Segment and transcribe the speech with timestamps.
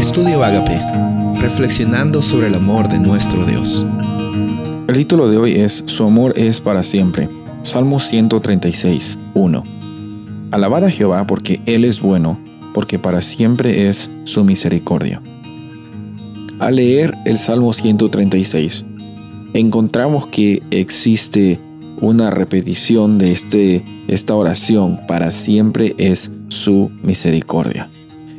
[0.00, 0.80] Estudio Agape,
[1.42, 3.84] reflexionando sobre el amor de nuestro Dios.
[4.88, 7.28] El título de hoy es Su amor es para siempre.
[7.64, 9.62] Salmo 136, 1.
[10.52, 12.40] Alabad a Jehová porque Él es bueno,
[12.72, 15.20] porque para siempre es su misericordia.
[16.60, 18.86] Al leer el Salmo 136,
[19.52, 21.60] encontramos que existe
[22.00, 27.90] una repetición de este, esta oración, para siempre es su misericordia.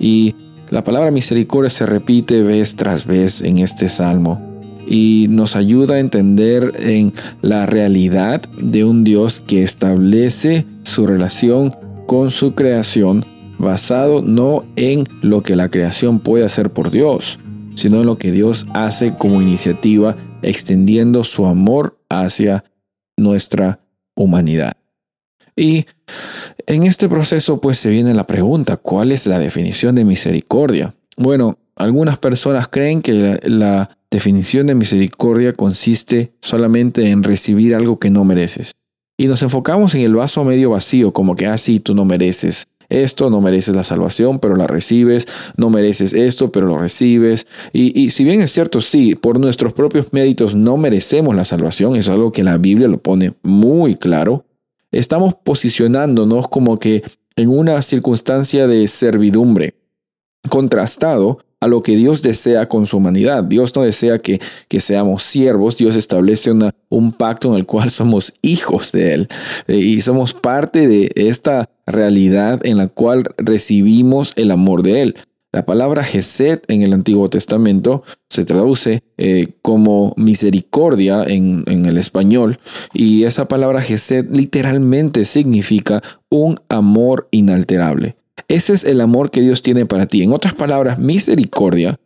[0.00, 0.34] Y
[0.70, 4.40] la palabra misericordia se repite vez tras vez en este salmo
[4.86, 11.74] y nos ayuda a entender en la realidad de un Dios que establece su relación
[12.06, 13.24] con su creación
[13.58, 17.38] basado no en lo que la creación puede hacer por Dios,
[17.76, 22.64] sino en lo que Dios hace como iniciativa extendiendo su amor hacia
[23.16, 23.80] nuestra
[24.14, 24.72] humanidad.
[25.56, 25.86] Y
[26.66, 30.94] en este proceso pues se viene la pregunta, ¿cuál es la definición de misericordia?
[31.16, 38.10] Bueno, algunas personas creen que la, definición de misericordia consiste solamente en recibir algo que
[38.10, 38.70] no mereces.
[39.18, 42.68] Y nos enfocamos en el vaso medio vacío, como que así ah, tú no mereces
[42.88, 45.26] esto, no mereces la salvación, pero la recibes,
[45.56, 47.48] no mereces esto, pero lo recibes.
[47.72, 51.96] Y, y, si bien es cierto, sí, por nuestros propios méritos no merecemos la salvación,
[51.96, 54.44] es algo que la Biblia lo pone muy claro,
[54.98, 57.02] estamos posicionándonos como que
[57.36, 59.74] en una circunstancia de servidumbre,
[60.48, 63.42] contrastado a lo que Dios desea con su humanidad.
[63.42, 64.38] Dios no desea que,
[64.68, 69.28] que seamos siervos, Dios establece una, un pacto en el cual somos hijos de Él
[69.66, 75.16] eh, y somos parte de esta realidad en la cual recibimos el amor de Él.
[75.54, 81.96] La palabra Gesed en el Antiguo Testamento se traduce eh, como misericordia en, en, el
[81.96, 82.58] español
[82.92, 88.16] y esa palabra Gesed literalmente significa un amor inalterable.
[88.48, 90.24] Ese es el amor que Dios tiene para ti.
[90.24, 92.00] En otras palabras, misericordia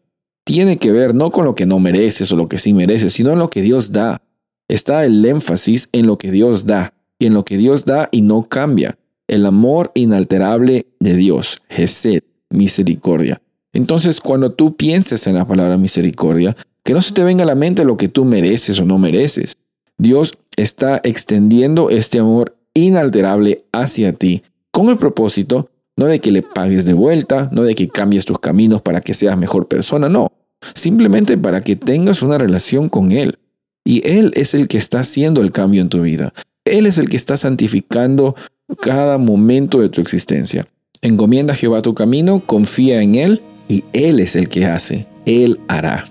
[0.45, 3.33] tiene que ver no con lo que no mereces o lo que sí mereces, sino
[3.33, 4.21] en lo que Dios da.
[4.69, 8.21] Está el énfasis en lo que Dios da y en lo que Dios da y
[8.21, 8.99] no cambia.
[9.27, 13.41] El amor inalterable de Dios, Gesed misericordia.
[13.73, 17.55] Entonces, cuando tú pienses en la palabra misericordia, que no se te venga a la
[17.55, 19.59] mente lo que tú mereces o no mereces.
[19.99, 26.43] Dios está extendiendo este amor inalterable hacia ti con el propósito no de que le
[26.43, 30.31] pagues de vuelta, no de que cambies tus caminos para que seas mejor persona, no.
[30.75, 33.41] Simplemente para que tengas una relación con Él.
[33.85, 36.33] Y Él es el que está haciendo el cambio en tu vida.
[36.65, 38.37] Él es el que está santificando
[38.81, 40.69] cada momento de tu existencia.
[41.01, 45.07] Encomienda a Jehová tu camino, confía en Él y Él es el que hace.
[45.27, 46.05] Él hará.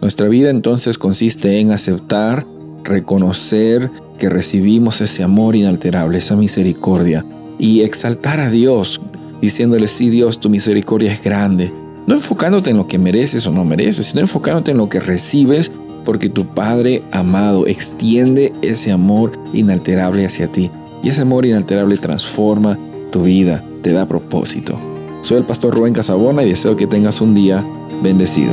[0.00, 2.46] Nuestra vida entonces consiste en aceptar,
[2.84, 7.24] reconocer que recibimos ese amor inalterable, esa misericordia
[7.58, 9.00] y exaltar a Dios,
[9.42, 11.72] diciéndole, sí Dios, tu misericordia es grande.
[12.06, 15.72] No enfocándote en lo que mereces o no mereces, sino enfocándote en lo que recibes
[16.04, 20.70] porque tu Padre amado extiende ese amor inalterable hacia ti.
[21.02, 22.78] Y ese amor inalterable transforma
[23.10, 24.78] tu vida, te da propósito.
[25.22, 27.64] Soy el pastor Rubén Casabona y deseo que tengas un día
[28.02, 28.52] bendecido.